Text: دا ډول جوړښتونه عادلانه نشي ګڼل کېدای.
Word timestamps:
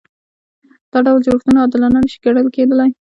دا 0.91 0.97
ډول 1.05 1.19
جوړښتونه 1.25 1.59
عادلانه 1.61 1.99
نشي 2.03 2.17
ګڼل 2.25 2.47
کېدای. 2.55 2.89